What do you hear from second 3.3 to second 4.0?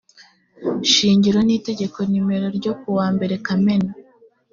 kamena